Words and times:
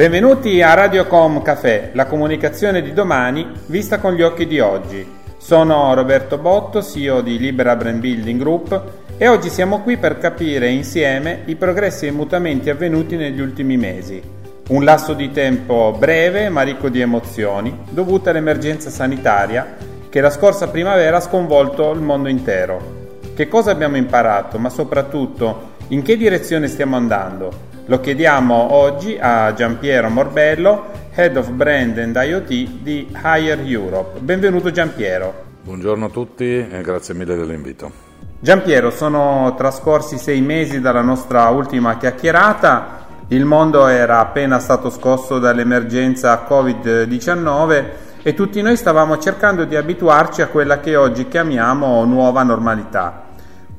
Benvenuti 0.00 0.62
a 0.62 0.72
Radiocom 0.72 1.42
Café, 1.42 1.90
la 1.92 2.06
comunicazione 2.06 2.80
di 2.80 2.94
domani 2.94 3.46
vista 3.66 3.98
con 3.98 4.14
gli 4.14 4.22
occhi 4.22 4.46
di 4.46 4.58
oggi. 4.58 5.06
Sono 5.36 5.92
Roberto 5.92 6.38
Botto, 6.38 6.82
CEO 6.82 7.20
di 7.20 7.36
Libera 7.36 7.76
Brand 7.76 8.00
Building 8.00 8.40
Group 8.40 8.82
e 9.18 9.28
oggi 9.28 9.50
siamo 9.50 9.82
qui 9.82 9.98
per 9.98 10.16
capire 10.16 10.70
insieme 10.70 11.42
i 11.44 11.54
progressi 11.54 12.06
e 12.06 12.08
i 12.08 12.12
mutamenti 12.12 12.70
avvenuti 12.70 13.16
negli 13.16 13.42
ultimi 13.42 13.76
mesi. 13.76 14.22
Un 14.68 14.84
lasso 14.84 15.12
di 15.12 15.32
tempo 15.32 15.94
breve 15.98 16.48
ma 16.48 16.62
ricco 16.62 16.88
di 16.88 17.02
emozioni, 17.02 17.80
dovuto 17.90 18.30
all'emergenza 18.30 18.88
sanitaria 18.88 19.76
che 20.08 20.22
la 20.22 20.30
scorsa 20.30 20.68
primavera 20.68 21.18
ha 21.18 21.20
sconvolto 21.20 21.90
il 21.90 22.00
mondo 22.00 22.30
intero. 22.30 23.10
Che 23.34 23.48
cosa 23.48 23.70
abbiamo 23.70 23.98
imparato, 23.98 24.58
ma 24.58 24.70
soprattutto 24.70 25.72
in 25.88 26.00
che 26.00 26.16
direzione 26.16 26.68
stiamo 26.68 26.96
andando? 26.96 27.68
Lo 27.90 27.98
chiediamo 27.98 28.54
oggi 28.74 29.18
a 29.20 29.52
Giampiero 29.52 30.08
Morbello, 30.10 30.92
Head 31.12 31.36
of 31.36 31.50
Brand 31.50 31.98
and 31.98 32.14
IoT 32.14 32.82
di 32.82 33.12
Higher 33.12 33.58
Europe. 33.64 34.20
Benvenuto 34.20 34.70
Giampiero. 34.70 35.34
Buongiorno 35.62 36.04
a 36.04 36.08
tutti 36.08 36.44
e 36.44 36.82
grazie 36.82 37.14
mille 37.14 37.34
dell'invito. 37.34 37.90
Giampiero, 38.38 38.90
sono 38.90 39.56
trascorsi 39.56 40.18
sei 40.18 40.40
mesi 40.40 40.78
dalla 40.78 41.02
nostra 41.02 41.48
ultima 41.48 41.96
chiacchierata. 41.96 43.06
Il 43.26 43.44
mondo 43.44 43.88
era 43.88 44.20
appena 44.20 44.60
stato 44.60 44.88
scosso 44.88 45.40
dall'emergenza 45.40 46.46
Covid-19 46.48 47.84
e 48.22 48.34
tutti 48.34 48.62
noi 48.62 48.76
stavamo 48.76 49.18
cercando 49.18 49.64
di 49.64 49.74
abituarci 49.74 50.42
a 50.42 50.46
quella 50.46 50.78
che 50.78 50.94
oggi 50.94 51.26
chiamiamo 51.26 52.04
nuova 52.04 52.44
normalità. 52.44 53.29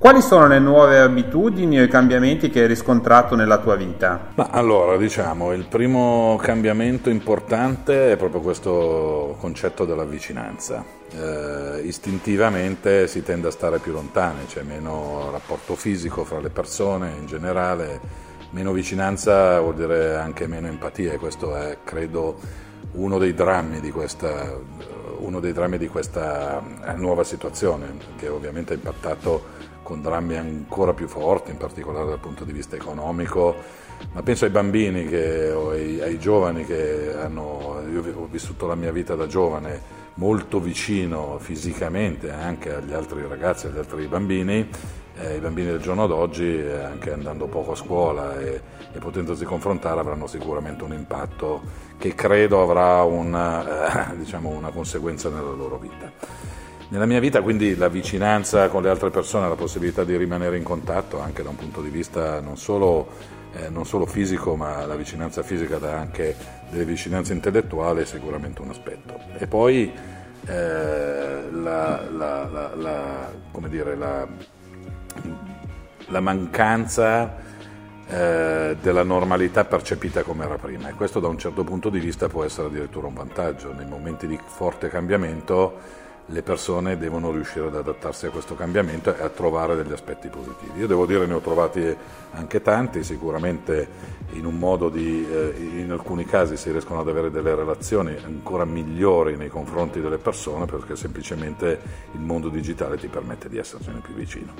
Quali 0.01 0.23
sono 0.23 0.47
le 0.47 0.57
nuove 0.57 0.97
abitudini 0.97 1.79
o 1.79 1.83
i 1.83 1.87
cambiamenti 1.87 2.49
che 2.49 2.61
hai 2.61 2.67
riscontrato 2.67 3.35
nella 3.35 3.59
tua 3.59 3.75
vita? 3.75 4.31
Ma 4.33 4.47
allora, 4.49 4.97
diciamo, 4.97 5.53
il 5.53 5.67
primo 5.67 6.39
cambiamento 6.41 7.11
importante 7.11 8.11
è 8.11 8.17
proprio 8.17 8.41
questo 8.41 9.35
concetto 9.39 9.85
della 9.85 10.03
vicinanza. 10.03 10.83
Eh, 11.11 11.81
istintivamente 11.83 13.05
si 13.05 13.21
tende 13.21 13.49
a 13.49 13.51
stare 13.51 13.77
più 13.77 13.91
lontani, 13.91 14.47
c'è 14.47 14.63
meno 14.63 15.29
rapporto 15.31 15.75
fisico 15.75 16.23
fra 16.23 16.39
le 16.39 16.49
persone 16.49 17.13
in 17.19 17.27
generale, 17.27 17.99
meno 18.49 18.71
vicinanza 18.71 19.59
vuol 19.59 19.75
dire 19.75 20.15
anche 20.15 20.47
meno 20.47 20.65
empatia 20.65 21.13
e 21.13 21.17
questo 21.17 21.55
è, 21.55 21.77
credo, 21.83 22.39
uno 22.93 23.19
dei 23.19 23.35
drammi 23.35 23.79
di 23.79 23.91
questa, 23.91 24.51
drammi 25.53 25.77
di 25.77 25.87
questa 25.87 26.59
eh, 26.87 26.93
nuova 26.93 27.23
situazione, 27.23 27.97
che 28.17 28.29
ovviamente 28.29 28.73
ha 28.73 28.77
impattato 28.77 29.60
con 29.83 30.01
drammi 30.01 30.35
ancora 30.35 30.93
più 30.93 31.07
forti, 31.07 31.51
in 31.51 31.57
particolare 31.57 32.07
dal 32.07 32.19
punto 32.19 32.43
di 32.43 32.51
vista 32.51 32.75
economico, 32.75 33.55
ma 34.13 34.21
penso 34.23 34.45
ai 34.45 34.51
bambini 34.51 35.05
che, 35.07 35.51
o 35.51 35.69
ai, 35.69 36.01
ai, 36.01 36.19
giovani 36.19 36.65
che 36.65 37.13
hanno, 37.15 37.81
io 37.91 38.03
ho 38.15 38.27
vissuto 38.29 38.67
la 38.67 38.75
mia 38.75 38.91
vita 38.91 39.15
da 39.15 39.27
giovane 39.27 39.99
molto 40.15 40.59
vicino 40.59 41.37
fisicamente 41.39 42.31
anche 42.31 42.73
agli 42.73 42.93
altri 42.93 43.25
ragazzi, 43.27 43.67
agli 43.67 43.77
altri 43.77 44.07
bambini, 44.07 44.67
eh, 45.17 45.35
i 45.35 45.39
bambini 45.39 45.67
del 45.69 45.79
giorno 45.79 46.07
d'oggi, 46.07 46.57
eh, 46.57 46.83
anche 46.83 47.11
andando 47.11 47.47
poco 47.47 47.71
a 47.73 47.75
scuola 47.75 48.39
e, 48.39 48.61
e, 48.91 48.99
potendosi 48.99 49.45
confrontare, 49.45 49.99
avranno 49.99 50.27
sicuramente 50.27 50.83
un 50.83 50.93
impatto 50.93 51.61
che 51.97 52.13
credo 52.15 52.61
avrà 52.61 53.03
una, 53.03 54.11
eh, 54.11 54.17
diciamo 54.21 54.49
una 54.49 54.71
conseguenza 54.71 55.29
nella 55.29 55.51
loro 55.51 55.77
vita. 55.77 56.11
Nella 56.91 57.05
mia 57.05 57.21
vita 57.21 57.41
quindi 57.41 57.77
la 57.77 57.87
vicinanza 57.87 58.67
con 58.67 58.83
le 58.83 58.89
altre 58.89 59.11
persone, 59.11 59.47
la 59.47 59.55
possibilità 59.55 60.03
di 60.03 60.17
rimanere 60.17 60.57
in 60.57 60.63
contatto 60.63 61.21
anche 61.21 61.41
da 61.41 61.47
un 61.47 61.55
punto 61.55 61.81
di 61.81 61.87
vista 61.87 62.41
non 62.41 62.57
solo, 62.57 63.07
eh, 63.53 63.69
non 63.69 63.85
solo 63.85 64.05
fisico 64.05 64.57
ma 64.57 64.85
la 64.85 64.95
vicinanza 64.95 65.41
fisica 65.41 65.77
da 65.77 65.97
anche 65.97 66.35
delle 66.69 66.83
vicinanze 66.83 67.31
intellettuali 67.31 68.01
è 68.01 68.05
sicuramente 68.05 68.61
un 68.61 68.71
aspetto. 68.71 69.17
E 69.37 69.47
poi 69.47 69.89
eh, 70.47 71.49
la, 71.49 72.09
la, 72.11 72.73
la, 72.75 73.31
dire, 73.69 73.95
la, 73.95 74.27
mancanza 76.19 77.37
eh, 78.05 78.75
della 78.81 79.03
normalità 79.03 79.63
percepita 79.63 80.23
come 80.23 80.43
era 80.43 80.57
prima 80.57 80.89
e 80.89 80.93
questo 80.95 81.21
da 81.21 81.29
un 81.29 81.37
certo 81.37 81.63
punto 81.63 81.87
di 81.87 81.99
vista 81.99 82.27
può 82.27 82.43
essere 82.43 82.67
addirittura 82.67 83.07
un 83.07 83.13
vantaggio. 83.13 83.71
Nei 83.71 83.87
momenti 83.87 84.27
di 84.27 84.37
forte 84.43 84.89
cambiamento 84.89 85.99
le 86.31 86.41
persone 86.43 86.97
devono 86.97 87.31
riuscire 87.31 87.67
ad 87.67 87.75
adattarsi 87.75 88.25
a 88.25 88.29
questo 88.29 88.55
cambiamento 88.55 89.15
e 89.15 89.21
a 89.21 89.29
trovare 89.29 89.75
degli 89.75 89.91
aspetti 89.91 90.29
positivi. 90.29 90.79
Io 90.79 90.87
devo 90.87 91.05
dire 91.05 91.25
ne 91.25 91.33
ho 91.33 91.39
trovati 91.39 91.95
anche 92.31 92.61
tanti, 92.61 93.03
sicuramente 93.03 94.19
in 94.33 94.45
di, 94.91 95.27
eh, 95.29 95.53
in 95.79 95.91
alcuni 95.91 96.25
casi 96.25 96.55
si 96.55 96.71
riescono 96.71 97.01
ad 97.01 97.09
avere 97.09 97.31
delle 97.31 97.53
relazioni 97.53 98.15
ancora 98.23 98.63
migliori 98.63 99.35
nei 99.35 99.49
confronti 99.49 99.99
delle 99.99 100.17
persone 100.17 100.65
perché 100.65 100.95
semplicemente 100.95 101.79
il 102.13 102.21
mondo 102.21 102.47
digitale 102.47 102.97
ti 102.97 103.07
permette 103.07 103.49
di 103.49 103.57
essercene 103.57 103.99
più 103.99 104.13
vicino. 104.13 104.53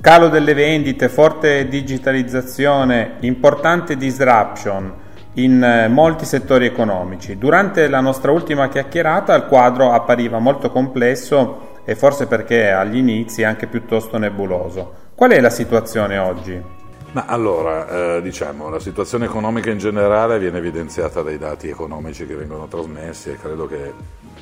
Calo 0.00 0.28
delle 0.28 0.54
vendite, 0.54 1.08
forte 1.08 1.68
digitalizzazione, 1.68 3.18
importante 3.20 3.96
disruption 3.96 5.08
in 5.34 5.62
eh, 5.62 5.88
molti 5.88 6.24
settori 6.24 6.66
economici. 6.66 7.38
Durante 7.38 7.88
la 7.88 8.00
nostra 8.00 8.32
ultima 8.32 8.68
chiacchierata 8.68 9.34
il 9.34 9.46
quadro 9.46 9.92
appariva 9.92 10.38
molto 10.38 10.70
complesso 10.70 11.78
e 11.84 11.94
forse 11.94 12.26
perché 12.26 12.70
agli 12.70 12.96
inizi 12.96 13.44
anche 13.44 13.66
piuttosto 13.66 14.18
nebuloso. 14.18 15.08
Qual 15.14 15.30
è 15.30 15.40
la 15.40 15.50
situazione 15.50 16.18
oggi? 16.18 16.78
Ma 17.12 17.24
allora, 17.26 17.88
eh, 18.16 18.22
diciamo, 18.22 18.68
la 18.68 18.78
situazione 18.78 19.24
economica 19.24 19.70
in 19.70 19.78
generale 19.78 20.38
viene 20.38 20.58
evidenziata 20.58 21.22
dai 21.22 21.38
dati 21.38 21.68
economici 21.68 22.24
che 22.26 22.36
vengono 22.36 22.68
trasmessi 22.68 23.30
e 23.30 23.36
credo 23.36 23.66
che 23.66 23.92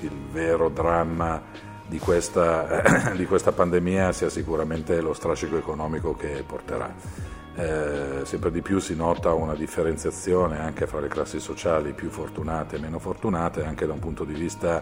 il 0.00 0.12
vero 0.30 0.68
dramma 0.68 1.40
di 1.86 1.98
questa, 1.98 3.12
di 3.16 3.24
questa 3.24 3.52
pandemia 3.52 4.12
sia 4.12 4.28
sicuramente 4.28 5.00
lo 5.00 5.14
strascico 5.14 5.56
economico 5.56 6.14
che 6.14 6.44
porterà 6.46 6.92
eh, 7.58 8.20
sempre 8.24 8.52
di 8.52 8.62
più 8.62 8.78
si 8.78 8.94
nota 8.94 9.32
una 9.32 9.54
differenziazione 9.54 10.60
anche 10.60 10.86
fra 10.86 11.00
le 11.00 11.08
classi 11.08 11.40
sociali 11.40 11.92
più 11.92 12.08
fortunate 12.08 12.76
e 12.76 12.78
meno 12.78 13.00
fortunate, 13.00 13.64
anche 13.64 13.84
da 13.84 13.92
un 13.92 13.98
punto 13.98 14.22
di 14.22 14.34
vista 14.34 14.80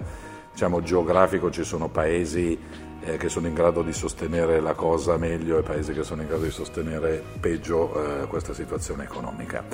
diciamo, 0.52 0.82
geografico 0.82 1.50
ci 1.50 1.64
sono 1.64 1.88
paesi 1.88 2.58
eh, 3.00 3.16
che 3.16 3.30
sono 3.30 3.46
in 3.46 3.54
grado 3.54 3.80
di 3.80 3.94
sostenere 3.94 4.60
la 4.60 4.74
cosa 4.74 5.16
meglio 5.16 5.58
e 5.58 5.62
paesi 5.62 5.94
che 5.94 6.02
sono 6.02 6.20
in 6.20 6.28
grado 6.28 6.42
di 6.42 6.50
sostenere 6.50 7.22
peggio 7.40 8.22
eh, 8.22 8.26
questa 8.26 8.52
situazione 8.52 9.04
economica. 9.04 9.64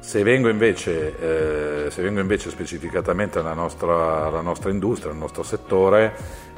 Se 0.00 0.22
vengo 0.22 0.50
invece, 0.50 1.86
eh, 1.86 1.90
se 1.90 2.02
vengo 2.02 2.20
invece 2.20 2.50
specificatamente 2.50 3.38
alla 3.38 3.54
nostra, 3.54 4.26
alla 4.26 4.42
nostra, 4.42 4.70
industria, 4.70 5.10
al 5.10 5.18
nostro 5.18 5.42
settore, 5.42 6.14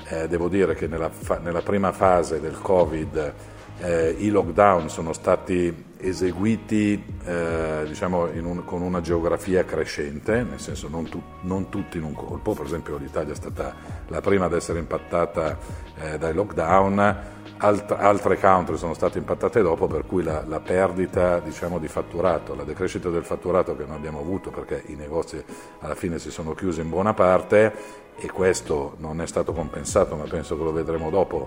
eh, 0.08 0.26
devo 0.26 0.48
dire 0.48 0.74
che 0.74 0.88
nella, 0.88 1.08
fa- 1.10 1.38
nella 1.38 1.62
prima 1.62 1.92
fase 1.92 2.40
del 2.40 2.58
Covid 2.60 3.34
eh, 3.78 4.14
i 4.18 4.28
lockdown 4.28 4.88
sono 4.88 5.12
stati 5.12 5.90
eseguiti 5.98 7.02
eh, 7.24 7.84
diciamo 7.86 8.24
un, 8.24 8.64
con 8.64 8.82
una 8.82 9.00
geografia 9.00 9.64
crescente, 9.64 10.42
nel 10.42 10.60
senso 10.60 10.88
non, 10.88 11.08
tu, 11.08 11.22
non, 11.42 11.68
tutti 11.68 11.98
in 11.98 12.02
un 12.02 12.12
colpo, 12.12 12.54
per 12.54 12.66
esempio 12.66 12.96
l'Italia 12.96 13.32
è 13.32 13.36
stata 13.36 13.74
la 14.08 14.20
prima 14.20 14.46
ad 14.46 14.54
essere 14.54 14.80
impattata 14.80 15.56
eh, 16.00 16.18
dai 16.18 16.34
lockdown, 16.34 17.40
Alt, 17.58 17.92
altre 17.92 18.40
country 18.40 18.76
sono 18.76 18.92
state 18.92 19.18
impattate 19.18 19.62
dopo, 19.62 19.86
per 19.86 20.04
cui 20.04 20.24
la, 20.24 20.42
la 20.48 20.58
perdita 20.58 21.38
diciamo, 21.38 21.78
di 21.78 21.86
fatturato, 21.86 22.56
la 22.56 22.64
decrescita 22.64 23.08
del 23.08 23.22
fatturato 23.22 23.76
che 23.76 23.84
non 23.84 23.94
abbiamo 23.94 24.18
avuto 24.18 24.50
perché 24.50 24.82
i 24.86 24.96
negozi 24.96 25.40
alla 25.78 25.94
fine 25.94 26.18
si 26.18 26.32
sono 26.32 26.54
chiusi 26.54 26.80
in 26.80 26.88
buona 26.88 27.14
parte 27.14 27.72
e 28.16 28.28
questo 28.30 28.96
non 28.98 29.20
è 29.20 29.28
stato 29.28 29.52
compensato, 29.52 30.16
ma 30.16 30.24
penso 30.24 30.56
che 30.56 30.64
lo 30.64 30.72
vedremo 30.72 31.08
dopo, 31.08 31.46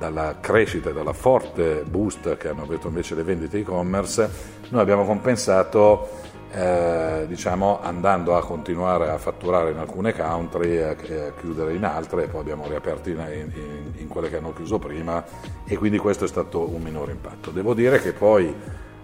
dalla 0.00 0.36
crescita 0.40 0.88
e 0.88 0.92
dalla 0.94 1.12
forte 1.12 1.84
boost 1.86 2.38
che 2.38 2.48
hanno 2.48 2.62
avuto 2.62 2.88
invece 2.88 3.14
le 3.14 3.22
vendite 3.22 3.58
e-commerce, 3.58 4.30
noi 4.70 4.80
abbiamo 4.80 5.04
compensato 5.04 6.08
eh, 6.52 7.26
diciamo, 7.28 7.80
andando 7.82 8.34
a 8.34 8.42
continuare 8.42 9.10
a 9.10 9.18
fatturare 9.18 9.72
in 9.72 9.76
alcune 9.76 10.14
country 10.14 10.78
a, 10.78 10.92
a, 10.92 11.32
chiudere 11.38 11.74
in 11.74 11.84
altre 11.84 12.24
e 12.24 12.26
poi 12.28 12.40
abbiamo 12.40 12.66
riaperto 12.66 13.10
in, 13.10 13.18
in, 13.18 13.92
in, 13.98 14.08
quelle 14.08 14.30
che 14.30 14.38
hanno 14.38 14.54
chiuso 14.54 14.78
prima 14.78 15.22
e 15.66 15.76
quindi 15.76 15.98
questo 15.98 16.24
è 16.24 16.28
stato 16.28 16.66
un 16.66 16.80
minore 16.80 17.12
impatto. 17.12 17.50
Devo 17.50 17.74
dire 17.74 18.00
che 18.00 18.14
poi 18.14 18.54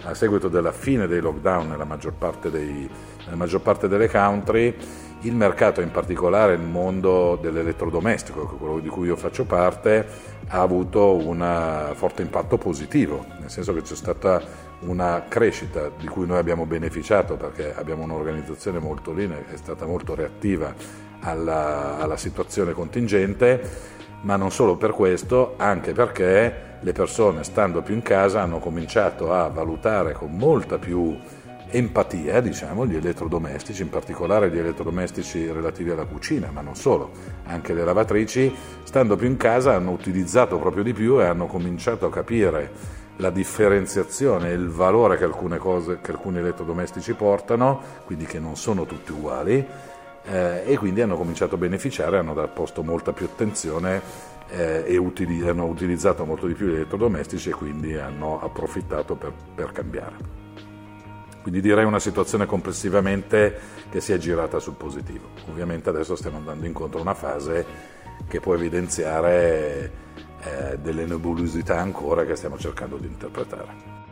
a 0.03 0.15
seguito 0.15 0.49
della 0.49 0.73
fine 0.73 1.07
dei 1.07 1.21
lockdown 1.21 1.69
nella 1.69 1.85
maggior 1.85 2.13
parte, 2.13 2.51
dei, 2.51 2.89
nella 3.25 3.37
maggior 3.37 3.61
parte 3.61 3.89
delle 3.89 4.09
country 4.09 4.75
il 5.23 5.35
mercato, 5.35 5.81
in 5.81 5.91
particolare 5.91 6.55
il 6.55 6.61
mondo 6.61 7.39
dell'elettrodomestico, 7.41 8.47
quello 8.47 8.79
di 8.79 8.89
cui 8.89 9.07
io 9.07 9.17
faccio 9.17 9.45
parte, 9.45 10.07
ha 10.49 10.61
avuto 10.61 11.15
un 11.15 11.93
forte 11.95 12.23
impatto 12.23 12.59
positivo, 12.59 13.25
nel 13.41 13.51
senso 13.51 13.73
che 13.73 13.83
c'è 13.83 13.97
stata 13.97 14.41
una 14.81 15.25
crescita 15.27 15.91
di 15.99 16.07
cui 16.07 16.27
noi 16.27 16.39
abbiamo 16.39 16.67
beneficiato 16.67 17.37
perché 17.37 17.75
abbiamo 17.75 18.05
un'organizzazione 18.05 18.79
molto 18.79 19.13
linea 19.13 19.39
che 19.39 19.55
è 19.55 19.57
stata 19.57 19.87
molto 19.87 20.15
reattiva 20.15 20.75
alla, 21.21 21.99
alla 21.99 22.19
situazione 22.19 22.73
contingente 22.73 23.95
ma 24.27 24.35
non 24.35 24.51
solo 24.51 24.77
per 24.77 24.91
questo, 24.91 25.55
anche 25.57 25.93
perché 25.93 26.79
le 26.81 26.93
persone 26.93 27.45
stando 27.45 27.81
più 27.81 27.95
in 27.95 28.03
casa 28.03 28.43
hanno 28.43 28.59
cominciato 28.59 29.33
a 29.33 29.47
valutare 29.47 30.15
con 30.15 30.33
molta 30.33 30.79
più 30.79 31.17
empatia, 31.69 32.41
diciamo, 32.41 32.87
gli 32.87 32.97
elettrodomestici, 32.97 33.83
in 33.83 33.89
particolare 33.89 34.51
gli 34.51 34.59
elettrodomestici 34.59 35.49
relativi 35.49 35.91
alla 35.91 36.07
cucina, 36.07 36.51
ma 36.51 36.61
non 36.61 36.75
solo, 36.75 37.13
anche 37.45 37.73
le 37.73 37.85
lavatrici, 37.85 38.53
stando 38.83 39.15
più 39.15 39.29
in 39.29 39.37
casa 39.37 39.75
hanno 39.75 39.93
utilizzato 39.93 40.59
proprio 40.59 40.83
di 40.83 40.93
più 40.93 41.21
e 41.21 41.25
hanno 41.25 41.47
cominciato 41.47 42.07
a 42.07 42.11
capire 42.11 42.71
la 43.19 43.31
differenziazione 43.31 44.51
e 44.51 44.55
il 44.55 44.69
valore 44.69 45.17
che 45.19 45.25
alcune 45.25 45.59
cose, 45.59 46.01
che 46.03 46.11
alcuni 46.11 46.39
elettrodomestici 46.39 47.15
portano, 47.15 47.81
quindi 48.05 48.25
che 48.25 48.41
non 48.41 48.57
sono 48.57 48.87
tutti 48.87 49.13
uguali, 49.13 49.65
eh, 50.27 50.63
e 50.67 50.77
quindi 50.77 51.01
hanno 51.01 51.17
cominciato 51.17 51.55
a 51.55 51.59
beneficiare, 51.59 52.19
hanno 52.19 52.35
posto 52.49 52.83
molta 52.83 53.13
più 53.13 53.27
attenzione 53.27 54.01
eh, 54.49 54.85
e 54.87 54.97
utili- 54.97 55.47
hanno 55.47 55.67
utilizzato 55.67 56.25
molto 56.25 56.47
di 56.47 56.55
più 56.55 56.67
gli 56.67 56.75
elettrodomestici 56.75 57.51
e 57.51 57.53
quindi 57.53 57.97
hanno 57.97 58.41
approfittato 58.41 59.15
per, 59.15 59.33
per 59.55 59.73
cambiare. 59.73 60.45
Quindi 61.43 61.61
direi 61.61 61.85
una 61.85 62.01
situazione 62.01 62.45
complessivamente 62.45 63.57
che 63.89 64.01
si 64.01 64.13
è 64.13 64.19
girata 64.19 64.59
sul 64.59 64.75
positivo. 64.75 65.29
Ovviamente 65.49 65.89
adesso 65.89 66.17
stiamo 66.17 66.39
andando 66.39 66.67
incontro 66.67 66.99
a 66.99 67.03
una 67.03 67.15
fase 67.15 67.65
che 68.27 68.41
può 68.41 68.55
evidenziare 68.55 69.93
eh, 70.43 70.79
delle 70.79 71.07
nebulosità 71.07 71.79
ancora 71.79 72.25
che 72.25 72.35
stiamo 72.35 72.59
cercando 72.59 72.97
di 72.97 73.07
interpretare. 73.07 74.06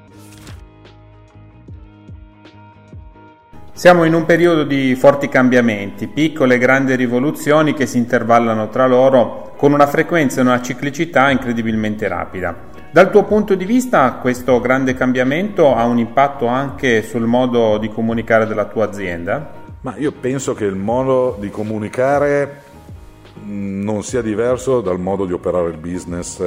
Siamo 3.84 4.04
in 4.04 4.14
un 4.14 4.25
periodo 4.25 4.64
di 4.64 4.94
forti 4.94 5.28
cambiamenti, 5.28 6.06
piccole 6.06 6.54
e 6.54 6.58
grandi 6.58 6.96
rivoluzioni 6.96 7.75
che 7.75 7.84
si 7.84 7.98
intervallano 7.98 8.70
tra 8.70 8.86
loro 8.86 9.52
con 9.58 9.75
una 9.75 9.86
frequenza 9.86 10.38
e 10.38 10.42
una 10.42 10.62
ciclicità 10.62 11.28
incredibilmente 11.28 12.08
rapida. 12.08 12.56
Dal 12.90 13.10
tuo 13.10 13.25
punto 13.25 13.54
di 13.54 13.66
vista 13.66 14.12
questo 14.22 14.58
grande 14.58 14.94
cambiamento 14.94 15.75
ha 15.75 15.84
un 15.84 15.98
impatto 15.98 16.46
anche 16.46 17.02
sul 17.02 17.26
modo 17.26 17.76
di 17.76 17.90
comunicare 17.90 18.46
della 18.46 18.64
tua 18.64 18.86
azienda? 18.86 19.50
Ma 19.82 19.94
io 19.98 20.12
penso 20.12 20.54
che 20.54 20.64
il 20.64 20.76
modo 20.76 21.37
di 21.38 21.50
comunicare 21.50 22.62
non 23.42 24.02
sia 24.02 24.22
diverso 24.22 24.80
dal 24.80 24.98
modo 24.98 25.26
di 25.26 25.34
operare 25.34 25.69
il 25.69 25.76
business 25.76 26.42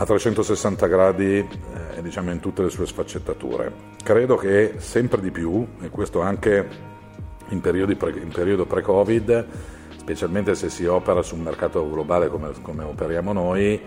a 0.00 0.06
360 0.06 0.86
gradi 0.86 1.36
eh, 1.36 2.00
diciamo 2.00 2.30
in 2.30 2.40
tutte 2.40 2.62
le 2.62 2.70
sue 2.70 2.86
sfaccettature. 2.86 3.70
Credo 4.02 4.36
che 4.36 4.76
sempre 4.78 5.20
di 5.20 5.30
più, 5.30 5.66
e 5.82 5.90
questo 5.90 6.22
anche 6.22 6.66
in, 7.48 7.60
pre, 7.60 7.78
in 7.78 8.30
periodo 8.32 8.64
pre-Covid, 8.64 9.46
specialmente 9.98 10.54
se 10.54 10.70
si 10.70 10.86
opera 10.86 11.20
su 11.20 11.34
un 11.34 11.42
mercato 11.42 11.86
globale 11.90 12.28
come, 12.28 12.50
come 12.62 12.82
operiamo 12.82 13.34
noi, 13.34 13.78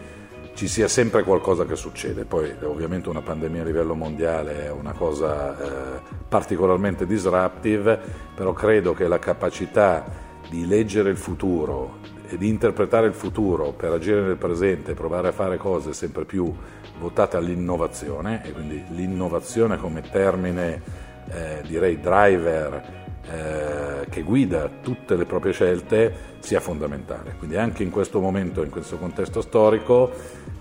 ci 0.54 0.68
sia 0.68 0.88
sempre 0.88 1.24
qualcosa 1.24 1.66
che 1.66 1.76
succede. 1.76 2.26
Poi 2.26 2.54
ovviamente 2.62 3.10
una 3.10 3.22
pandemia 3.22 3.64
a 3.64 3.66
livello 3.66 3.96
mondiale 3.96 4.66
è 4.66 4.70
una 4.70 4.94
cosa 4.94 5.98
eh, 5.98 6.00
particolarmente 6.30 7.08
disruptive, 7.08 8.00
però 8.36 8.54
credo 8.54 8.94
che 8.94 9.08
la 9.08 9.18
capacità 9.18 10.06
di 10.48 10.68
leggere 10.68 11.10
il 11.10 11.18
futuro 11.18 12.13
di 12.38 12.48
interpretare 12.48 13.08
il 13.08 13.14
futuro 13.14 13.72
per 13.72 13.92
agire 13.92 14.22
nel 14.22 14.38
presente 14.38 14.94
provare 14.94 15.30
a 15.30 15.32
fare 15.32 15.58
cose 15.58 15.94
sempre 15.94 16.26
più 16.26 16.54
votate 17.00 17.38
all'innovazione, 17.38 18.46
e 18.46 18.52
quindi 18.52 18.84
l'innovazione 18.90 19.78
come 19.78 20.02
termine 20.02 20.82
eh, 21.30 21.62
direi 21.68 22.00
driver 22.00 23.02
eh, 23.26 24.06
che 24.10 24.22
guida 24.22 24.70
tutte 24.82 25.16
le 25.16 25.26
proprie 25.26 25.54
scelte 25.54 26.14
sia 26.40 26.60
fondamentale. 26.60 27.36
Quindi 27.38 27.56
anche 27.56 27.84
in 27.84 27.90
questo 27.90 28.20
momento, 28.20 28.64
in 28.64 28.70
questo 28.70 28.98
contesto 28.98 29.42
storico, 29.42 30.12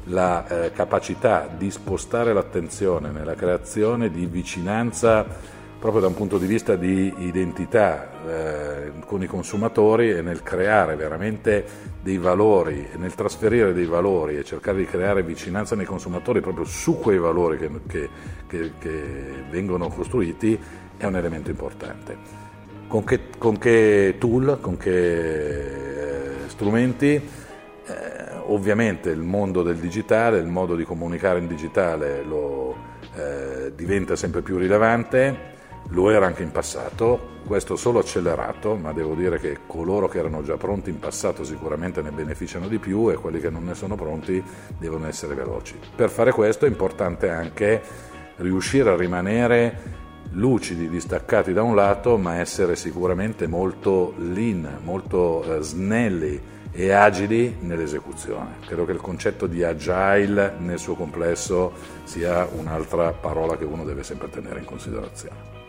la 0.05 0.47
eh, 0.47 0.73
capacità 0.73 1.49
di 1.55 1.71
spostare 1.71 2.33
l'attenzione 2.33 3.11
nella 3.11 3.35
creazione 3.35 4.11
di 4.11 4.27
vicinanza 4.27 5.27
proprio 5.83 6.03
da 6.03 6.07
un 6.07 6.15
punto 6.15 6.39
di 6.39 6.47
vista 6.47 6.77
di 6.77 7.13
identità 7.27 8.09
eh, 8.25 8.93
con 9.05 9.21
i 9.21 9.27
consumatori 9.27 10.13
e 10.13 10.23
nel 10.23 10.45
creare 10.45 10.95
veramente 10.95 11.65
dei 12.01 12.19
valori, 12.19 12.87
nel 12.99 13.13
trasferire 13.17 13.73
dei 13.73 13.87
valori 13.87 14.37
e 14.37 14.45
cercare 14.45 14.79
di 14.79 14.85
creare 14.85 15.25
vicinanza 15.25 15.75
nei 15.75 15.85
consumatori 15.85 16.41
proprio 16.41 16.65
su 16.67 17.01
quei 17.01 17.19
valori 17.19 17.59
che, 17.59 17.69
che, 17.89 18.09
che, 18.47 18.73
che 18.79 19.03
vengono 19.51 19.89
costruiti 19.89 20.57
è 20.97 21.05
un 21.05 21.17
elemento 21.17 21.51
importante. 21.51 22.17
Con 22.87 23.03
che, 23.03 23.19
con 23.37 23.59
tool, 23.59 24.59
con 24.61 24.77
che 24.77 26.43
eh, 26.45 26.49
strumenti? 26.49 27.15
Eh, 27.15 28.37
ovviamente 28.47 29.11
il 29.11 29.23
mondo 29.23 29.65
del 29.65 29.79
digitale, 29.79 30.39
il 30.39 30.47
modo 30.47 30.77
di 30.77 30.85
comunicare 30.85 31.41
in 31.41 31.49
digitale 31.49 32.23
lo, 32.23 32.77
eh, 33.17 33.73
diventa 33.75 34.15
sempre 34.15 34.43
più 34.43 34.59
rilevante, 34.59 35.51
lo 35.89 36.11
era 36.11 36.27
anche 36.27 36.43
in 36.43 36.51
passato, 36.51 37.31
questo 37.47 37.77
solo 37.77 37.99
accelerato, 37.99 38.77
ma 38.77 38.93
devo 38.93 39.15
dire 39.15 39.39
che 39.39 39.59
coloro 39.67 40.09
che 40.09 40.19
erano 40.19 40.43
già 40.43 40.57
pronti 40.57 40.91
in 40.91 40.99
passato 40.99 41.45
sicuramente 41.45 42.01
ne 42.03 42.11
beneficiano 42.11 42.69
di 42.69 42.79
più 42.79 43.11
e 43.11 43.15
quelli 43.15 43.41
che 43.41 43.51
non 43.51 43.65
ne 43.65 43.75
sono 43.75 43.95
pronti 43.95 44.43
devono 44.79 45.07
essere 45.07 45.35
veloci. 45.35 45.79
Per 45.95 46.09
fare 46.09 46.33
questo 46.33 46.65
è 46.65 46.69
importante 46.69 47.29
anche 47.29 47.83
riuscire 48.37 48.91
a 48.91 48.97
rimanere 48.97 50.01
lucidi, 50.33 50.89
distaccati 50.89 51.53
da 51.53 51.63
un 51.63 51.75
lato, 51.75 52.17
ma 52.17 52.39
essere 52.39 52.77
sicuramente 52.77 53.47
molto 53.47 54.15
lean, 54.17 54.79
molto 54.83 55.43
eh, 55.43 55.63
snelli 55.63 56.41
e 56.71 56.91
agili 56.91 57.57
nell'esecuzione. 57.61 58.57
Credo 58.65 58.87
che 58.87 58.93
il 58.93 59.01
concetto 59.01 59.47
di 59.47 59.63
agile 59.63 60.55
nel 60.59 60.79
suo 60.79 60.95
complesso 60.95 61.73
sia 62.05 62.49
un'altra 62.51 63.13
parola 63.13 63.57
che 63.59 63.65
uno 63.65 63.85
deve 63.85 64.03
sempre 64.03 64.31
tenere 64.31 64.61
in 64.61 64.65
considerazione. 64.65 65.62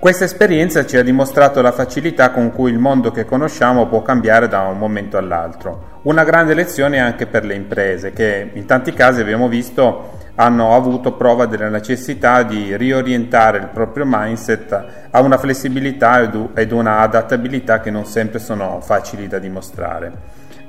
Questa 0.00 0.24
esperienza 0.24 0.86
ci 0.86 0.96
ha 0.96 1.02
dimostrato 1.02 1.60
la 1.60 1.72
facilità 1.72 2.30
con 2.30 2.52
cui 2.52 2.70
il 2.70 2.78
mondo 2.78 3.10
che 3.10 3.26
conosciamo 3.26 3.86
può 3.86 4.00
cambiare 4.00 4.48
da 4.48 4.60
un 4.62 4.78
momento 4.78 5.18
all'altro. 5.18 6.00
Una 6.04 6.24
grande 6.24 6.54
lezione 6.54 6.98
anche 6.98 7.26
per 7.26 7.44
le 7.44 7.52
imprese 7.52 8.14
che 8.14 8.50
in 8.50 8.64
tanti 8.64 8.94
casi 8.94 9.20
abbiamo 9.20 9.46
visto 9.46 10.16
hanno 10.36 10.74
avuto 10.74 11.12
prova 11.12 11.44
della 11.44 11.68
necessità 11.68 12.42
di 12.44 12.74
riorientare 12.78 13.58
il 13.58 13.68
proprio 13.68 14.04
mindset 14.06 14.84
a 15.10 15.20
una 15.20 15.36
flessibilità 15.36 16.22
ed 16.54 16.72
una 16.72 17.00
adattabilità 17.00 17.80
che 17.80 17.90
non 17.90 18.06
sempre 18.06 18.38
sono 18.38 18.80
facili 18.80 19.28
da 19.28 19.38
dimostrare. 19.38 20.12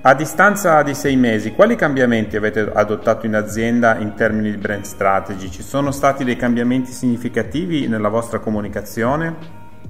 A 0.03 0.15
distanza 0.15 0.81
di 0.81 0.95
sei 0.95 1.15
mesi, 1.15 1.51
quali 1.51 1.75
cambiamenti 1.75 2.35
avete 2.35 2.71
adottato 2.73 3.27
in 3.27 3.35
azienda 3.35 3.99
in 3.99 4.15
termini 4.15 4.49
di 4.49 4.57
brand 4.57 4.83
strategy? 4.83 5.51
Ci 5.51 5.61
sono 5.61 5.91
stati 5.91 6.23
dei 6.23 6.35
cambiamenti 6.35 6.91
significativi 6.91 7.87
nella 7.87 8.09
vostra 8.09 8.39
comunicazione? 8.39 9.35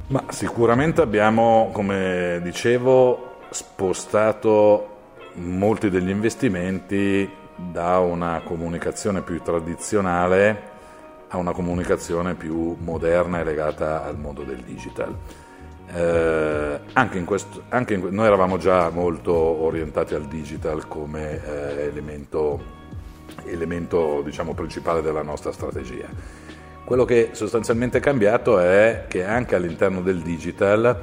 Ma 0.07 0.21
sicuramente 0.27 0.99
abbiamo, 0.99 1.69
come 1.71 2.41
dicevo, 2.43 3.37
spostato 3.51 4.97
molti 5.35 5.89
degli 5.89 6.09
investimenti 6.09 7.29
da 7.55 7.99
una 7.99 8.41
comunicazione 8.43 9.21
più 9.21 9.41
tradizionale 9.41 10.69
a 11.29 11.37
una 11.37 11.53
comunicazione 11.53 12.33
più 12.33 12.75
moderna 12.81 13.39
e 13.39 13.45
legata 13.45 14.03
al 14.03 14.17
mondo 14.17 14.43
del 14.43 14.61
digital. 14.61 15.15
Eh, 15.93 16.79
anche 16.93 17.23
questo, 17.23 17.63
anche 17.69 17.95
in, 17.95 18.07
noi 18.11 18.25
eravamo 18.25 18.57
già 18.57 18.89
molto 18.89 19.33
orientati 19.33 20.13
al 20.13 20.25
digital 20.25 20.87
come 20.87 21.43
eh, 21.43 21.83
elemento, 21.83 22.61
elemento 23.45 24.21
diciamo, 24.23 24.53
principale 24.53 25.01
della 25.01 25.21
nostra 25.21 25.51
strategia. 25.51 26.07
Quello 26.85 27.05
che 27.05 27.29
sostanzialmente 27.33 27.99
è 27.99 28.01
cambiato 28.01 28.59
è 28.59 29.05
che 29.07 29.23
anche 29.23 29.55
all'interno 29.55 30.01
del 30.01 30.21
digital 30.21 30.99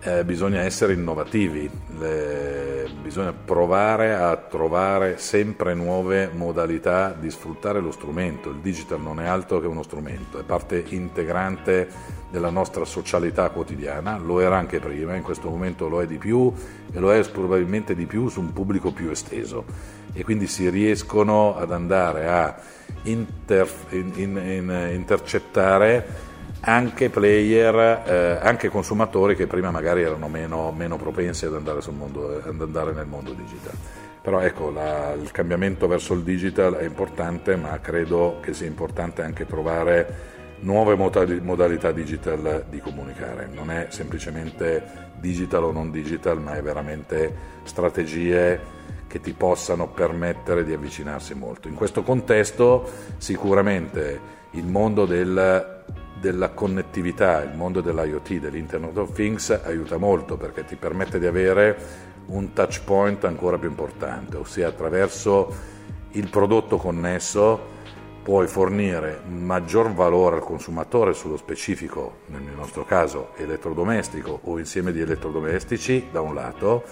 eh, 0.00 0.24
bisogna 0.24 0.60
essere 0.60 0.92
innovativi, 0.92 1.68
le, 1.98 2.88
bisogna 3.02 3.32
provare 3.32 4.14
a 4.14 4.36
trovare 4.36 5.18
sempre 5.18 5.74
nuove 5.74 6.30
modalità 6.32 7.12
di 7.18 7.30
sfruttare 7.30 7.80
lo 7.80 7.90
strumento. 7.90 8.50
Il 8.50 8.58
digital 8.58 9.00
non 9.00 9.20
è 9.20 9.26
altro 9.26 9.60
che 9.60 9.66
uno 9.66 9.82
strumento, 9.82 10.38
è 10.38 10.44
parte 10.44 10.84
integrante 10.88 12.16
della 12.30 12.50
nostra 12.50 12.84
socialità 12.84 13.48
quotidiana, 13.50 14.18
lo 14.18 14.40
era 14.40 14.56
anche 14.56 14.78
prima, 14.78 15.14
in 15.14 15.22
questo 15.22 15.48
momento 15.48 15.88
lo 15.88 16.02
è 16.02 16.06
di 16.06 16.18
più 16.18 16.52
e 16.92 16.98
lo 16.98 17.12
è 17.12 17.28
probabilmente 17.30 17.94
di 17.94 18.06
più 18.06 18.28
su 18.28 18.40
un 18.40 18.52
pubblico 18.52 18.92
più 18.92 19.08
esteso 19.08 19.64
e 20.12 20.24
quindi 20.24 20.46
si 20.46 20.68
riescono 20.68 21.56
ad 21.56 21.72
andare 21.72 22.28
a 22.28 22.56
inter, 23.04 23.68
in, 23.90 24.12
in, 24.16 24.36
in, 24.36 24.90
intercettare 24.92 26.27
anche 26.60 27.08
player, 27.10 28.02
eh, 28.06 28.38
anche 28.42 28.68
consumatori 28.68 29.36
che 29.36 29.46
prima 29.46 29.70
magari 29.70 30.02
erano 30.02 30.28
meno, 30.28 30.72
meno 30.72 30.96
propensi 30.96 31.46
ad 31.46 31.54
andare, 31.54 31.80
mondo, 31.90 32.40
ad 32.42 32.60
andare, 32.60 32.92
nel 32.92 33.06
mondo 33.06 33.32
digitale. 33.32 33.76
Però 34.20 34.40
ecco, 34.40 34.70
la, 34.70 35.14
il 35.14 35.30
cambiamento 35.30 35.86
verso 35.86 36.14
il 36.14 36.22
digital 36.22 36.74
è 36.74 36.84
importante, 36.84 37.56
ma 37.56 37.78
credo 37.80 38.38
che 38.42 38.52
sia 38.52 38.66
importante 38.66 39.22
anche 39.22 39.46
trovare 39.46 40.36
nuove 40.60 40.96
modalità 40.96 41.92
digital 41.92 42.64
di 42.68 42.80
comunicare. 42.80 43.48
Non 43.52 43.70
è 43.70 43.86
semplicemente 43.90 45.06
digital 45.18 45.64
o 45.64 45.72
non 45.72 45.90
digital, 45.90 46.40
ma 46.40 46.56
è 46.56 46.62
veramente 46.62 47.56
strategie 47.62 48.76
che 49.06 49.20
ti 49.20 49.32
possano 49.32 49.88
permettere 49.88 50.64
di 50.64 50.72
avvicinarsi 50.72 51.34
molto. 51.34 51.68
In 51.68 51.74
questo 51.74 52.02
contesto 52.02 52.90
sicuramente 53.16 54.36
il 54.52 54.66
mondo 54.66 55.06
del, 55.06 55.82
della 56.20 56.50
connettività, 56.50 57.42
il 57.42 57.54
mondo 57.54 57.80
dell'IoT, 57.80 58.34
dell'Internet 58.34 58.96
of 58.96 59.12
Things 59.12 59.50
aiuta 59.50 59.96
molto 59.98 60.36
perché 60.36 60.64
ti 60.64 60.76
permette 60.76 61.18
di 61.18 61.26
avere 61.26 62.06
un 62.26 62.52
touch 62.52 62.82
point 62.84 63.24
ancora 63.24 63.58
più 63.58 63.68
importante, 63.68 64.36
ossia 64.36 64.68
attraverso 64.68 65.76
il 66.12 66.28
prodotto 66.28 66.76
connesso 66.76 67.76
puoi 68.22 68.46
fornire 68.46 69.22
maggior 69.26 69.94
valore 69.94 70.36
al 70.36 70.42
consumatore 70.42 71.14
sullo 71.14 71.38
specifico, 71.38 72.18
nel 72.26 72.42
nostro 72.54 72.84
caso 72.84 73.30
elettrodomestico 73.36 74.40
o 74.44 74.58
insieme 74.58 74.92
di 74.92 75.00
elettrodomestici 75.00 76.08
da 76.10 76.20
un 76.20 76.34
lato, 76.34 76.84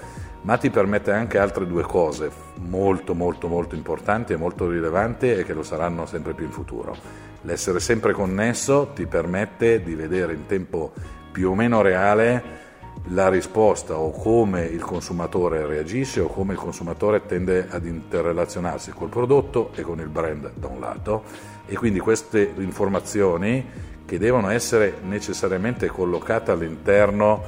ma 0.42 0.56
ti 0.56 0.71
permette 0.71 1.12
anche 1.12 1.38
altre 1.38 1.66
due 1.66 1.83
cose 1.83 2.30
molto 2.61 3.14
molto 3.14 3.49
molto 3.49 3.75
importanti 3.75 4.33
e 4.33 4.37
molto 4.37 4.71
rilevanti 4.71 5.30
e 5.30 5.45
che 5.45 5.52
lo 5.52 5.62
saranno 5.62 6.06
sempre 6.06 6.33
più 6.33 6.47
in 6.47 6.52
futuro. 6.52 7.25
L'essere 7.43 7.81
sempre 7.81 8.12
connesso 8.12 8.93
ti 8.95 9.07
permette 9.07 9.83
di 9.83 9.95
vedere 9.95 10.33
in 10.33 10.47
tempo 10.47 10.93
più 11.31 11.50
o 11.50 11.55
meno 11.55 11.83
reale 11.83 12.64
la 13.11 13.28
risposta 13.28 13.97
o 13.97 14.11
come 14.11 14.64
il 14.64 14.83
consumatore 14.83 15.64
reagisce 15.66 16.21
o 16.21 16.26
come 16.26 16.55
il 16.55 16.59
consumatore 16.59 17.25
tende 17.26 17.66
ad 17.71 17.87
interrelazionarsi 17.87 18.90
col 18.90 19.09
prodotto 19.09 19.71
e 19.75 19.83
con 19.83 20.00
il 20.00 20.09
brand 20.09 20.52
da 20.55 20.66
un 20.66 20.81
lato. 20.81 21.23
E 21.66 21.76
quindi 21.76 21.99
queste 22.00 22.52
informazioni 22.57 23.64
che 24.05 24.19
devono 24.19 24.50
essere 24.50 24.99
necessariamente 25.02 25.88
collocate 25.88 26.50
all'interno 26.50 27.45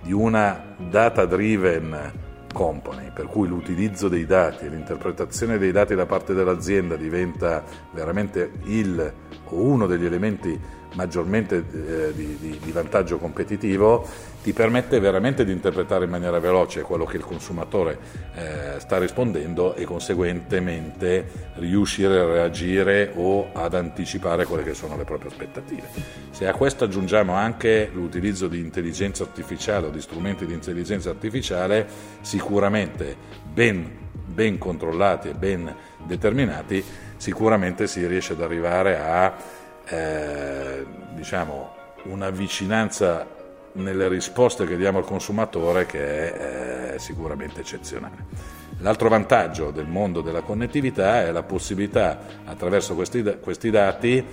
di 0.00 0.12
una 0.12 0.74
data 0.76 1.24
driven 1.24 2.12
company, 2.54 3.10
per 3.12 3.26
cui 3.26 3.48
l'utilizzo 3.48 4.08
dei 4.08 4.24
dati 4.24 4.64
e 4.64 4.68
l'interpretazione 4.68 5.58
dei 5.58 5.72
dati 5.72 5.94
da 5.96 6.06
parte 6.06 6.32
dell'azienda 6.32 6.94
diventa 6.94 7.62
veramente 7.90 8.52
il 8.66 9.12
o 9.46 9.56
uno 9.56 9.86
degli 9.86 10.06
elementi 10.06 10.58
maggiormente 10.94 11.56
eh, 11.56 12.12
di, 12.14 12.36
di, 12.38 12.58
di, 12.62 12.72
vantaggio 12.72 13.18
competitivo, 13.18 14.06
ti 14.42 14.52
permette 14.52 14.98
veramente 15.00 15.44
di 15.44 15.52
interpretare 15.52 16.04
in 16.04 16.10
maniera 16.10 16.38
veloce 16.38 16.82
quello 16.82 17.04
che 17.04 17.16
il 17.16 17.24
consumatore 17.24 17.98
eh, 18.34 18.78
sta 18.78 18.98
rispondendo 18.98 19.74
e 19.74 19.84
conseguentemente 19.84 21.52
riuscire 21.54 22.18
a 22.18 22.24
reagire 22.26 23.12
o 23.14 23.50
ad 23.52 23.74
anticipare 23.74 24.44
quelle 24.44 24.62
che 24.62 24.74
sono 24.74 24.96
le 24.96 25.04
proprie 25.04 25.30
aspettative. 25.30 25.88
Se 26.30 26.46
a 26.46 26.52
questo 26.52 26.84
aggiungiamo 26.84 27.32
anche 27.32 27.90
l'utilizzo 27.92 28.48
di 28.48 28.58
intelligenza 28.58 29.22
artificiale 29.22 29.86
o 29.86 29.90
di 29.90 30.00
strumenti 30.00 30.46
di 30.46 30.52
intelligenza 30.52 31.10
artificiale, 31.10 31.86
sicuramente 32.20 33.16
ben, 33.52 33.90
ben 34.26 34.58
controllati 34.58 35.28
e 35.28 35.34
ben 35.34 35.74
determinati, 36.06 36.84
sicuramente 37.16 37.86
si 37.86 38.06
riesce 38.06 38.34
ad 38.34 38.42
arrivare 38.42 38.98
a 38.98 39.62
eh, 39.86 40.86
diciamo, 41.14 41.74
una 42.04 42.30
vicinanza 42.30 43.26
nelle 43.72 44.08
risposte 44.08 44.66
che 44.66 44.76
diamo 44.76 44.98
al 44.98 45.04
consumatore 45.04 45.86
che 45.86 46.32
è 46.32 46.94
eh, 46.94 46.98
sicuramente 46.98 47.60
eccezionale. 47.60 48.62
L'altro 48.78 49.08
vantaggio 49.08 49.70
del 49.70 49.86
mondo 49.86 50.20
della 50.20 50.42
connettività 50.42 51.22
è 51.22 51.32
la 51.32 51.42
possibilità, 51.42 52.18
attraverso 52.44 52.94
questi, 52.94 53.22
questi 53.40 53.70
dati 53.70 54.24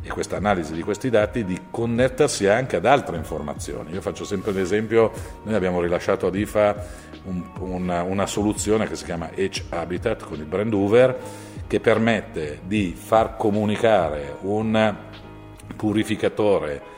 e 0.00 0.08
questa 0.08 0.36
analisi 0.36 0.72
di 0.72 0.82
questi 0.82 1.10
dati, 1.10 1.44
di 1.44 1.60
connettersi 1.70 2.46
anche 2.46 2.76
ad 2.76 2.86
altre 2.86 3.16
informazioni. 3.16 3.92
Io 3.92 4.00
faccio 4.00 4.24
sempre 4.24 4.52
l'esempio, 4.52 5.12
noi 5.42 5.54
abbiamo 5.54 5.80
rilasciato 5.80 6.28
ad 6.28 6.34
IFA 6.34 6.86
un, 7.24 7.42
una, 7.58 8.02
una, 8.02 8.26
soluzione 8.26 8.86
che 8.86 8.96
si 8.96 9.04
chiama 9.04 9.30
Edge 9.34 9.64
Habitat 9.68 10.24
con 10.24 10.38
il 10.38 10.44
brand 10.44 10.72
Hoover, 10.72 11.18
che 11.68 11.80
permette 11.80 12.60
di 12.64 12.94
far 12.96 13.36
comunicare 13.36 14.38
un 14.40 14.96
purificatore 15.76 16.96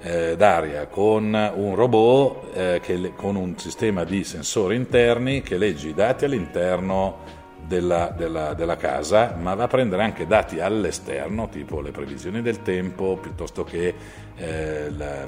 eh, 0.00 0.36
d'aria 0.36 0.86
con 0.86 1.24
un 1.54 1.74
robot 1.74 2.56
eh, 2.56 2.80
che, 2.80 3.12
con 3.14 3.36
un 3.36 3.58
sistema 3.58 4.04
di 4.04 4.24
sensori 4.24 4.76
interni 4.76 5.42
che 5.42 5.58
legge 5.58 5.88
i 5.88 5.94
dati 5.94 6.24
all'interno 6.24 7.40
della, 7.66 8.12
della, 8.16 8.54
della, 8.54 8.76
casa, 8.76 9.36
ma 9.40 9.54
va 9.54 9.64
a 9.64 9.68
prendere 9.68 10.02
anche 10.02 10.26
dati 10.26 10.60
all'esterno, 10.60 11.48
tipo 11.48 11.80
le 11.80 11.90
previsioni 11.90 12.42
del 12.42 12.62
tempo, 12.62 13.18
piuttosto 13.20 13.64
che 13.64 13.94
eh, 14.36 14.90
la, 14.90 15.24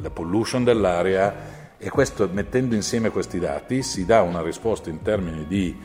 la 0.00 0.10
pollution 0.10 0.64
dell'aria. 0.64 1.64
E 1.78 1.90
questo 1.90 2.28
mettendo 2.32 2.74
insieme 2.74 3.10
questi 3.10 3.38
dati 3.38 3.82
si 3.82 4.04
dà 4.06 4.22
una 4.22 4.42
risposta 4.42 4.88
in 4.88 5.02
termini 5.02 5.46
di 5.46 5.76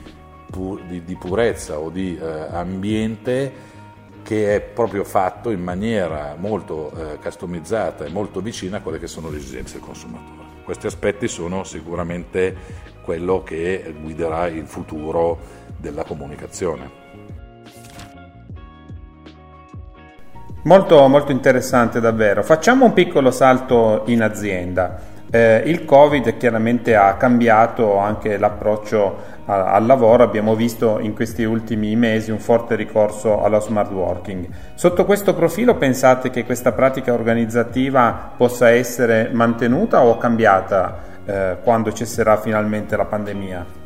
di, 0.88 1.04
di 1.04 1.16
purezza 1.16 1.80
o 1.80 1.90
di 1.90 2.18
eh, 2.18 2.48
ambiente 2.52 3.70
che 4.24 4.56
è 4.56 4.62
proprio 4.62 5.04
fatto 5.04 5.50
in 5.50 5.62
maniera 5.62 6.36
molto 6.38 6.92
eh, 6.92 7.18
customizzata 7.18 8.06
e 8.06 8.10
molto 8.10 8.40
vicina 8.42 8.78
a 8.78 8.82
quelle 8.82 9.00
che 9.00 9.08
sono 9.08 9.30
le 9.30 9.38
esigenze 9.38 9.74
del 9.74 9.82
consumatore. 9.82 10.50
Questi 10.64 10.86
aspetti 10.86 11.28
sono 11.28 11.64
sicuramente 11.64 12.56
quello 13.02 13.44
che 13.44 13.94
guiderà 14.00 14.48
il 14.48 14.68
futuro 14.68 15.40
della 15.78 16.04
comunicazione. 16.04 17.00
Molto, 20.64 21.08
molto 21.08 21.32
interessante 21.32 22.00
davvero. 22.00 22.44
Facciamo 22.44 22.86
un 22.86 22.94
piccolo 22.94 23.32
salto 23.32 24.04
in 24.06 24.22
azienda. 24.22 25.10
Eh, 25.32 25.64
il 25.66 25.86
Covid 25.86 26.38
chiaramente 26.38 26.96
ha 26.96 27.16
cambiato 27.16 27.98
anche 27.98 28.38
l'approccio 28.38 29.40
al 29.46 29.86
lavoro, 29.86 30.24
abbiamo 30.24 30.56
visto 30.56 31.00
in 31.00 31.14
questi 31.14 31.44
ultimi 31.44 31.96
mesi 31.96 32.32
un 32.32 32.40
forte 32.40 32.76
ricorso 32.76 33.42
allo 33.44 33.60
smart 33.60 33.92
working. 33.92 34.48
Sotto 34.76 35.06
questo 35.06 35.34
profilo 35.34 35.76
pensate 35.76 36.30
che 36.30 36.46
questa 36.46 36.72
pratica 36.72 37.14
organizzativa 37.14 38.34
possa 38.38 38.70
essere 38.70 39.30
mantenuta 39.32 40.02
o 40.04 40.18
cambiata 40.18 41.00
eh, 41.26 41.58
quando 41.64 41.92
cesserà 41.92 42.38
finalmente 42.38 42.96
la 42.96 43.06
pandemia? 43.06 43.80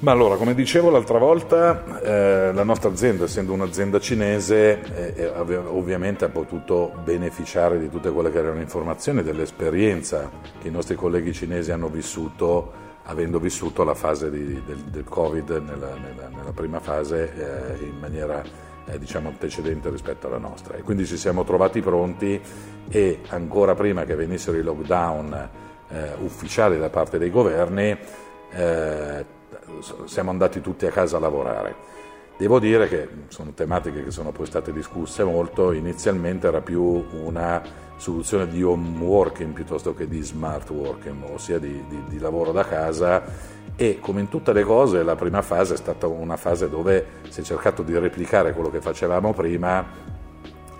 Ma 0.00 0.12
allora, 0.12 0.36
come 0.36 0.54
dicevo 0.54 0.88
l'altra 0.88 1.18
volta, 1.18 2.00
eh, 2.00 2.52
la 2.54 2.62
nostra 2.62 2.88
azienda, 2.88 3.24
essendo 3.24 3.52
un'azienda 3.52 4.00
cinese, 4.00 4.80
eh, 5.14 5.30
ovviamente 5.66 6.24
ha 6.24 6.30
potuto 6.30 6.92
beneficiare 7.04 7.78
di 7.78 7.90
tutte 7.90 8.10
quelle 8.10 8.30
che 8.30 8.38
erano 8.38 8.60
informazioni, 8.60 9.22
dell'esperienza 9.22 10.30
che 10.58 10.68
i 10.68 10.70
nostri 10.70 10.94
colleghi 10.94 11.34
cinesi 11.34 11.70
hanno 11.70 11.88
vissuto, 11.88 12.88
avendo 13.04 13.38
vissuto 13.38 13.84
la 13.84 13.94
fase 13.94 14.30
di, 14.30 14.62
del, 14.64 14.78
del, 14.84 15.04
Covid 15.04 15.50
nella, 15.50 15.94
nella, 15.94 16.28
nella 16.28 16.52
prima 16.52 16.80
fase 16.80 17.78
eh, 17.78 17.84
in 17.84 17.98
maniera 17.98 18.42
eh, 18.86 18.98
diciamo 18.98 19.28
antecedente 19.28 19.90
rispetto 19.90 20.26
alla 20.26 20.38
nostra. 20.38 20.76
E 20.76 20.82
quindi 20.82 21.06
ci 21.06 21.16
siamo 21.16 21.44
trovati 21.44 21.80
pronti 21.80 22.40
e 22.88 23.20
ancora 23.28 23.74
prima 23.74 24.04
che 24.04 24.14
venissero 24.14 24.56
i 24.56 24.62
lockdown 24.62 25.48
eh, 25.88 26.14
ufficiali 26.20 26.78
da 26.78 26.90
parte 26.90 27.18
dei 27.18 27.30
governi, 27.30 27.96
eh, 28.52 29.24
siamo 30.04 30.30
andati 30.30 30.60
tutti 30.60 30.86
a 30.86 30.90
casa 30.90 31.16
a 31.16 31.20
lavorare. 31.20 31.98
Devo 32.40 32.58
dire 32.58 32.88
che 32.88 33.06
sono 33.28 33.52
tematiche 33.52 34.02
che 34.02 34.10
sono 34.10 34.32
poi 34.32 34.46
state 34.46 34.72
discusse 34.72 35.24
molto, 35.24 35.72
inizialmente 35.72 36.46
era 36.46 36.62
più 36.62 37.04
una 37.22 37.60
soluzione 37.96 38.48
di 38.48 38.62
home 38.62 38.98
working 38.98 39.52
piuttosto 39.52 39.94
che 39.94 40.08
di 40.08 40.22
smart 40.22 40.70
working, 40.70 41.22
ossia 41.34 41.58
di, 41.58 41.84
di, 41.86 42.02
di 42.08 42.18
lavoro 42.18 42.50
da 42.52 42.64
casa 42.64 43.22
e 43.76 43.98
come 44.00 44.20
in 44.20 44.30
tutte 44.30 44.54
le 44.54 44.62
cose 44.62 45.02
la 45.02 45.16
prima 45.16 45.42
fase 45.42 45.74
è 45.74 45.76
stata 45.76 46.06
una 46.06 46.38
fase 46.38 46.70
dove 46.70 47.04
si 47.28 47.42
è 47.42 47.44
cercato 47.44 47.82
di 47.82 47.98
replicare 47.98 48.54
quello 48.54 48.70
che 48.70 48.80
facevamo 48.80 49.34
prima 49.34 49.84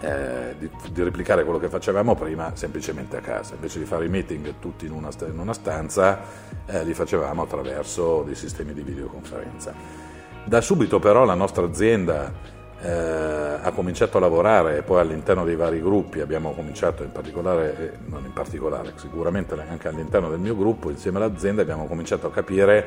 eh, 0.01 0.55
di, 0.59 0.71
di, 0.91 1.03
replicare 1.03 1.45
quello 1.45 1.59
che 1.59 1.69
facevamo 1.69 2.15
prima 2.15 2.53
semplicemente 2.55 3.19
a 3.19 3.21
casa. 3.21 3.53
Invece 3.53 3.81
di 3.81 3.85
fare 3.85 4.07
i 4.07 4.09
meeting 4.09 4.55
tutti 4.61 4.87
in 4.87 4.93
una, 4.93 5.11
in 5.27 5.39
una 5.39 5.53
stanza, 5.53 6.21
eh, 6.65 6.85
li 6.85 6.95
facevamo 6.95 7.43
attraverso 7.43 8.23
dei 8.23 8.35
sistemi 8.35 8.73
di 8.73 8.81
videoconferenza. 8.81 10.10
Da 10.45 10.61
subito 10.61 10.99
però 10.99 11.25
la 11.25 11.35
nostra 11.35 11.65
azienda 11.65 12.33
eh, 12.81 12.91
ha 12.91 13.71
cominciato 13.73 14.17
a 14.17 14.21
lavorare 14.21 14.83
poi 14.83 15.01
all'interno 15.01 15.45
dei 15.45 15.55
vari 15.55 15.81
gruppi 15.83 16.21
abbiamo 16.21 16.53
cominciato 16.53 17.03
in 17.03 17.13
particolare, 17.13 17.77
eh, 17.79 17.99
non 18.07 18.25
in 18.25 18.33
particolare, 18.33 18.95
sicuramente 18.97 19.55
anche 19.69 19.89
all'interno 19.89 20.31
del 20.31 20.39
mio 20.39 20.57
gruppo, 20.57 20.91
insieme 20.91 21.19
all'azienda 21.19 21.63
abbiamo 21.63 21.87
cominciato 21.87 22.27
a 22.27 22.31
capire 22.31 22.87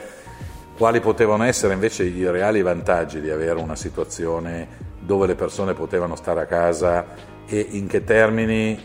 quali 0.75 0.99
potevano 0.99 1.43
essere 1.43 1.73
invece 1.73 2.03
i 2.05 2.29
reali 2.29 2.63
vantaggi 2.63 3.21
di 3.21 3.29
avere 3.29 3.59
una 3.59 3.75
situazione 3.75 4.91
dove 4.99 5.27
le 5.27 5.35
persone 5.35 5.73
potevano 5.73 6.15
stare 6.15 6.41
a 6.41 6.45
casa 6.45 7.05
e 7.45 7.67
in 7.71 7.87
che 7.87 8.03
termini, 8.03 8.81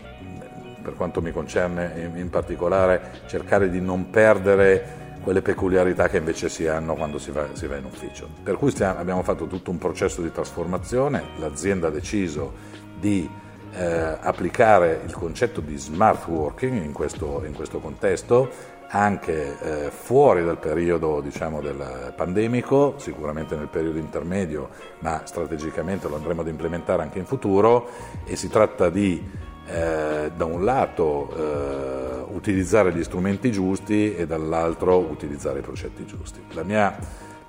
per 0.83 0.95
quanto 0.95 1.21
mi 1.21 1.31
concerne 1.31 2.11
in 2.15 2.29
particolare, 2.29 3.21
cercare 3.25 3.69
di 3.69 3.81
non 3.81 4.11
perdere 4.11 4.98
quelle 5.21 5.41
peculiarità 5.41 6.07
che 6.07 6.17
invece 6.17 6.49
si 6.49 6.67
hanno 6.67 6.95
quando 6.95 7.19
si 7.19 7.31
va, 7.31 7.47
si 7.53 7.67
va 7.67 7.75
in 7.75 7.85
ufficio. 7.85 8.27
Per 8.41 8.57
cui 8.57 8.71
stiamo, 8.71 8.99
abbiamo 8.99 9.23
fatto 9.23 9.47
tutto 9.47 9.71
un 9.71 9.77
processo 9.77 10.21
di 10.21 10.31
trasformazione, 10.31 11.23
l'azienda 11.37 11.87
ha 11.87 11.91
deciso 11.91 12.53
di 12.99 13.29
eh, 13.71 14.17
applicare 14.19 15.01
il 15.05 15.13
concetto 15.13 15.61
di 15.61 15.77
smart 15.77 16.27
working 16.27 16.81
in 16.81 16.91
questo, 16.91 17.43
in 17.45 17.53
questo 17.53 17.79
contesto 17.79 18.77
anche 18.91 19.59
eh, 19.59 19.91
fuori 19.91 20.43
dal 20.43 20.57
periodo 20.57 21.21
diciamo, 21.21 21.61
del 21.61 22.11
pandemico, 22.15 22.95
sicuramente 22.97 23.55
nel 23.55 23.67
periodo 23.67 23.99
intermedio, 23.99 24.69
ma 24.99 25.21
strategicamente 25.25 26.07
lo 26.07 26.15
andremo 26.15 26.41
ad 26.41 26.47
implementare 26.47 27.03
anche 27.03 27.19
in 27.19 27.25
futuro 27.25 27.89
e 28.25 28.35
si 28.35 28.49
tratta 28.49 28.89
di 28.89 29.23
eh, 29.71 30.31
da 30.35 30.45
un 30.45 30.63
lato 30.63 31.33
eh, 31.35 32.33
utilizzare 32.33 32.91
gli 32.91 33.03
strumenti 33.03 33.51
giusti 33.51 34.15
e 34.15 34.25
dall'altro 34.25 34.97
utilizzare 34.97 35.59
i 35.59 35.61
progetti 35.61 36.05
giusti. 36.05 36.41
La 36.53 36.63
mia 36.63 36.97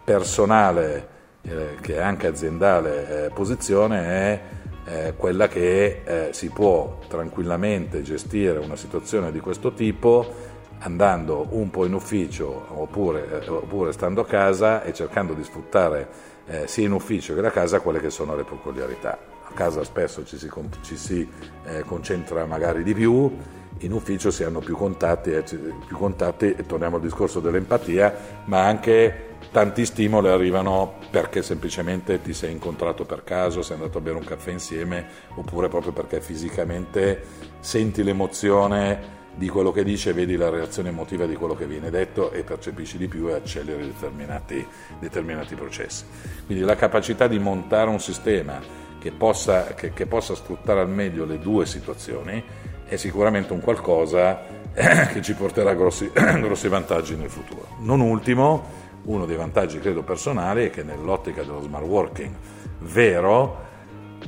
personale, 0.05 1.09
eh, 1.43 1.77
che 1.81 1.97
è 1.97 2.01
anche 2.01 2.27
aziendale, 2.27 3.27
eh, 3.27 3.31
posizione 3.31 4.05
è 4.05 4.41
eh, 4.85 5.15
quella 5.17 5.49
che 5.49 6.29
si 6.33 6.49
può 6.49 6.99
tranquillamente 7.09 8.03
gestire 8.03 8.59
una 8.59 8.77
situazione 8.77 9.31
di 9.31 9.41
questo 9.41 9.73
tipo 9.73 10.49
andando 10.81 11.47
un 11.51 11.71
po' 11.71 11.85
in 11.85 11.95
ufficio 11.95 12.67
oppure, 12.69 13.43
oppure 13.47 13.93
stando 13.93 14.23
a 14.23 14.27
casa 14.27 14.83
e 14.83 14.93
cercando 14.93 15.35
di 15.35 15.45
sfruttare 15.45 16.09
eh, 16.51 16.67
sia 16.67 16.85
in 16.85 16.93
ufficio 16.93 17.35
che 17.35 17.41
da 17.41 17.51
casa 17.51 17.81
quelle 17.81 18.01
che 18.01 18.11
sono 18.11 18.35
le 18.35 18.43
peculiarità. 18.43 19.19
A 19.45 19.53
casa 19.55 19.85
spesso 19.85 20.25
ci 20.25 20.37
si, 20.37 20.51
ci 20.83 20.97
si 20.97 21.29
eh, 21.65 21.83
concentra 21.83 22.45
magari 22.45 22.83
di 22.83 22.93
più, 22.93 23.33
in 23.79 23.93
ufficio 23.93 24.31
si 24.31 24.43
hanno 24.43 24.59
più 24.59 24.77
contatti, 24.77 25.33
eh, 25.33 25.43
più 25.43 25.97
contatti, 25.97 26.53
e 26.57 26.67
torniamo 26.67 26.97
al 26.97 27.03
discorso 27.03 27.39
dell'empatia, 27.41 28.43
ma 28.47 28.67
anche 28.67 29.29
tanti 29.53 29.87
stimoli 29.87 30.29
arrivano 30.29 30.95
perché 31.11 31.43
semplicemente 31.43 32.21
ti 32.21 32.33
sei 32.33 32.53
incontrato 32.53 33.05
per 33.05 33.23
caso, 33.23 33.63
sei 33.63 33.77
andato 33.77 33.99
a 33.99 34.01
bere 34.01 34.17
un 34.17 34.25
caffè 34.25 34.51
insieme, 34.51 35.07
oppure 35.35 35.69
proprio 35.69 35.93
perché 35.93 36.21
fisicamente 36.21 37.23
senti 37.61 38.03
l'emozione 38.03 39.19
di 39.41 39.49
quello 39.49 39.73
che 39.73 39.85
dice, 39.85 40.13
vedi 40.13 40.37
la 40.37 40.51
reazione 40.51 40.91
emotiva 40.91 41.25
di 41.25 41.35
quello 41.35 41.55
che 41.55 41.67
viene 41.67 41.89
detto 41.89 42.31
e 42.31 42.43
percepisci 42.43 42.99
di 42.99 43.09
più 43.09 43.31
e 43.31 43.33
acceleri 43.33 43.87
determinati, 43.87 44.67
determinati 44.99 45.55
processi. 45.55 46.05
Quindi 46.45 46.63
la 46.63 46.77
capacità 46.77 47.27
di 47.27 47.39
montare 47.39 47.89
un 47.89 48.01
sistema 48.01 48.61
che 48.99 49.13
possa, 49.13 49.73
che, 49.73 49.95
che 49.95 50.05
possa 50.05 50.35
sfruttare 50.35 50.81
al 50.81 50.91
meglio 50.91 51.25
le 51.25 51.39
due 51.39 51.65
situazioni 51.65 52.45
è 52.85 52.97
sicuramente 52.97 53.55
un 53.55 53.61
qualcosa 53.61 54.43
che 54.75 55.23
ci 55.23 55.33
porterà 55.33 55.73
grossi, 55.73 56.11
grossi 56.13 56.69
vantaggi 56.69 57.17
nel 57.17 57.31
futuro. 57.31 57.67
Non 57.79 58.01
ultimo, 58.01 58.63
uno 59.05 59.25
dei 59.25 59.37
vantaggi 59.37 59.79
credo 59.79 60.03
personali 60.03 60.67
è 60.67 60.71
che 60.71 60.83
nell'ottica 60.83 61.41
dello 61.41 61.63
smart 61.63 61.87
working 61.87 62.35
vero 62.81 63.69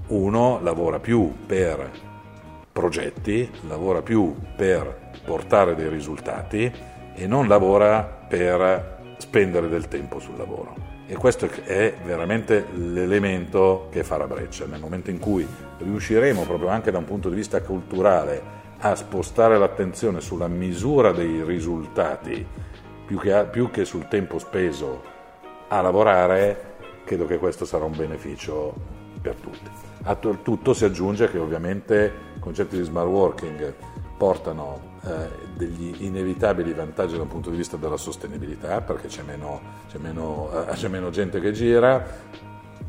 uno 0.06 0.58
lavora 0.62 1.00
più 1.00 1.34
per 1.44 2.11
progetti, 2.72 3.50
lavora 3.68 4.02
più 4.02 4.34
per 4.56 5.10
portare 5.24 5.74
dei 5.74 5.88
risultati 5.88 6.72
e 7.14 7.26
non 7.26 7.46
lavora 7.46 8.02
per 8.02 9.14
spendere 9.18 9.68
del 9.68 9.88
tempo 9.88 10.18
sul 10.18 10.36
lavoro. 10.36 10.74
E 11.06 11.14
questo 11.14 11.48
è 11.64 11.94
veramente 12.04 12.66
l'elemento 12.72 13.88
che 13.90 14.02
fa 14.02 14.16
la 14.16 14.26
breccia. 14.26 14.64
Nel 14.64 14.80
momento 14.80 15.10
in 15.10 15.18
cui 15.18 15.46
riusciremo, 15.78 16.42
proprio 16.44 16.68
anche 16.68 16.90
da 16.90 16.98
un 16.98 17.04
punto 17.04 17.28
di 17.28 17.36
vista 17.36 17.60
culturale, 17.60 18.60
a 18.78 18.94
spostare 18.96 19.58
l'attenzione 19.58 20.20
sulla 20.20 20.48
misura 20.48 21.12
dei 21.12 21.44
risultati 21.44 22.44
più 23.04 23.18
che, 23.18 23.46
più 23.50 23.70
che 23.70 23.84
sul 23.84 24.08
tempo 24.08 24.38
speso 24.38 25.02
a 25.68 25.80
lavorare, 25.82 26.74
credo 27.04 27.26
che 27.26 27.36
questo 27.36 27.64
sarà 27.64 27.84
un 27.84 27.94
beneficio 27.94 28.74
per 29.20 29.34
tutti. 29.34 29.91
A 30.04 30.16
tutto 30.16 30.74
si 30.74 30.84
aggiunge 30.84 31.30
che 31.30 31.38
ovviamente 31.38 32.12
i 32.36 32.40
concetti 32.40 32.76
di 32.76 32.82
smart 32.82 33.06
working 33.06 33.72
portano 34.16 34.90
eh, 35.04 35.28
degli 35.54 36.04
inevitabili 36.04 36.72
vantaggi 36.72 37.16
dal 37.16 37.26
punto 37.26 37.50
di 37.50 37.56
vista 37.56 37.76
della 37.76 37.96
sostenibilità, 37.96 38.80
perché 38.80 39.06
c'è 39.06 39.22
meno, 39.22 39.60
c'è 39.88 39.98
meno, 39.98 40.50
eh, 40.68 40.72
c'è 40.74 40.88
meno 40.88 41.10
gente 41.10 41.40
che 41.40 41.52
gira, 41.52 42.04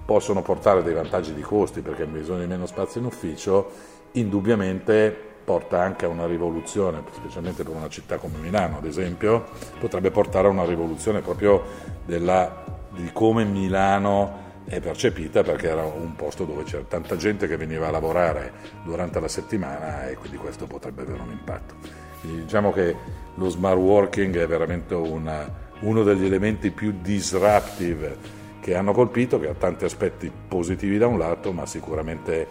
possono 0.06 0.42
portare 0.42 0.82
dei 0.82 0.94
vantaggi 0.94 1.34
di 1.34 1.42
costi 1.42 1.82
perché 1.82 2.04
hai 2.04 2.08
bisogno 2.08 2.42
di 2.42 2.48
meno 2.48 2.66
spazio 2.66 3.00
in 3.00 3.06
ufficio, 3.06 3.72
indubbiamente 4.14 5.16
porta 5.44 5.82
anche 5.82 6.06
a 6.06 6.08
una 6.08 6.26
rivoluzione, 6.26 7.04
specialmente 7.12 7.64
per 7.64 7.76
una 7.76 7.90
città 7.90 8.18
come 8.18 8.38
Milano 8.40 8.78
ad 8.78 8.86
esempio, 8.86 9.44
potrebbe 9.80 10.10
portare 10.10 10.48
a 10.48 10.52
una 10.52 10.66
rivoluzione 10.66 11.22
proprio 11.22 11.64
della, 12.06 12.64
di 12.90 13.12
come 13.12 13.44
Milano 13.44 14.43
è 14.66 14.80
percepita 14.80 15.44
perché 15.44 15.70
era 15.70 15.84
un 15.84 16.16
posto 16.16 16.46
dove 16.46 16.64
c'era 16.64 16.84
tanta 16.84 17.16
gente 17.16 17.48
che 17.48 17.58
veniva 17.58 17.88
a 17.88 17.92
lavorare 17.92 18.52
durante 18.84 19.20
la 19.20 19.28
settimana 19.28 20.08
e 20.08 20.16
quindi 20.16 20.38
questo 20.38 20.66
potrebbe 20.66 21.02
avere 21.02 21.22
un 21.22 21.32
impatto. 21.32 21.76
Quindi 22.22 22.44
diciamo 22.44 22.72
che 22.72 22.96
lo 23.36 23.50
smart 23.50 23.78
working 23.78 24.38
è 24.38 24.48
veramente 24.48 24.94
una, 24.94 25.52
uno 25.82 26.04
degli 26.04 26.26
elementi 26.26 26.72
più 26.72 26.94
disruptive 27.02 28.42
che 28.62 28.76
hanno 28.76 28.94
colpito, 28.94 29.40
che 29.40 29.50
ha 29.50 29.54
tanti 29.54 29.84
aspetti 29.84 30.32
positivi 30.48 30.98
da 30.98 31.08
un 31.08 31.18
lato, 31.18 31.52
ma 31.52 31.66
sicuramente 31.66 32.48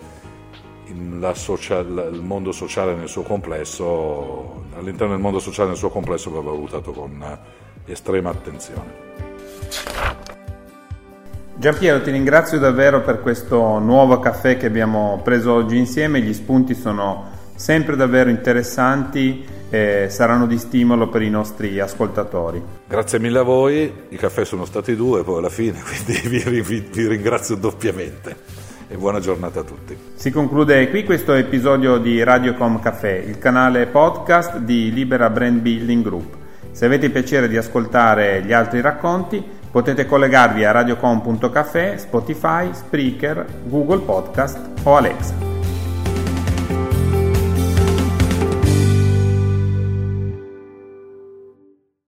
social, 1.33 2.11
il 2.13 2.21
mondo 2.21 2.53
sociale 2.53 2.95
nel 2.95 3.09
suo 3.09 3.23
complesso, 3.23 4.65
all'interno 4.77 5.15
del 5.15 5.23
mondo 5.23 5.39
sociale 5.39 5.71
nel 5.71 5.79
suo 5.79 5.89
complesso 5.89 6.31
va 6.31 6.41
valutato 6.41 6.93
con 6.93 7.39
estrema 7.87 8.31
attenzione. 8.31 9.12
Giampiero, 11.63 12.03
ti 12.03 12.11
ringrazio 12.11 12.59
davvero 12.59 13.03
per 13.03 13.21
questo 13.21 13.79
nuovo 13.79 14.19
caffè 14.19 14.57
che 14.57 14.67
abbiamo 14.67 15.21
preso 15.23 15.53
oggi 15.53 15.77
insieme, 15.77 16.21
gli 16.21 16.35
spunti 16.35 16.75
sono 16.75 17.31
sempre 17.55 17.95
davvero 17.95 18.31
interessanti 18.31 19.45
e 19.71 20.09
saranno 20.11 20.49
di 20.49 20.59
stimolo 20.59 21.09
per 21.09 21.23
i 21.23 21.31
nostri 21.31 21.79
ascoltatori. 21.79 22.61
Grazie 22.89 23.21
mille 23.21 23.39
a 23.39 23.43
voi, 23.43 23.93
i 24.09 24.17
caffè 24.17 24.45
sono 24.45 24.65
stati 24.65 24.97
due 24.97 25.23
poi 25.23 25.39
alla 25.39 25.51
fine, 25.51 25.81
quindi 25.87 26.41
vi, 26.41 26.61
vi, 26.63 26.81
vi 26.81 27.07
ringrazio 27.07 27.55
doppiamente 27.55 28.35
e 28.89 28.97
buona 28.97 29.21
giornata 29.21 29.61
a 29.61 29.63
tutti. 29.63 29.97
Si 30.17 30.33
conclude 30.33 30.91
qui 30.91 31.05
questo 31.05 31.33
episodio 31.33 31.99
di 31.99 32.25
Radiocom 32.25 32.81
Café, 32.81 33.23
il 33.25 33.39
canale 33.39 33.87
podcast 33.87 34.59
di 34.59 34.93
Libera 34.93 35.31
Brand 35.31 35.61
Building 35.61 36.03
Group. 36.03 36.35
Se 36.73 36.87
avete 36.87 37.09
piacere 37.11 37.47
di 37.47 37.57
ascoltare 37.57 38.43
gli 38.43 38.53
altri 38.53 38.81
racconti, 38.81 39.61
Potete 39.73 40.05
collegarvi 40.05 40.67
a 40.67 40.71
radiocom.cafe, 40.71 41.97
Spotify, 41.97 42.71
Spreaker, 42.75 43.47
Google 43.65 44.01
Podcast 44.01 44.61
o 44.85 44.97
Alexa. 44.97 45.52